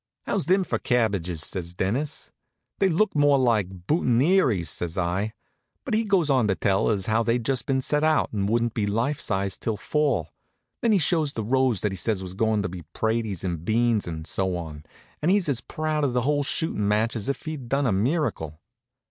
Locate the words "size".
9.21-9.59